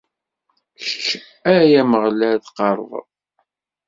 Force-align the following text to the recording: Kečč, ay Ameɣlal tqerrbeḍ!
Kečč, 0.83 1.07
ay 1.53 1.71
Ameɣlal 1.81 2.37
tqerrbeḍ! 2.45 3.07